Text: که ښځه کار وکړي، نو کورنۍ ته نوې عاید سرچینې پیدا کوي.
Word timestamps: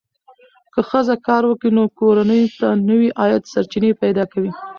که 0.73 0.79
ښځه 0.89 1.15
کار 1.27 1.43
وکړي، 1.45 1.69
نو 1.77 1.83
کورنۍ 1.99 2.43
ته 2.59 2.67
نوې 2.89 3.09
عاید 3.21 3.43
سرچینې 3.53 3.91
پیدا 4.01 4.23
کوي. 4.31 4.51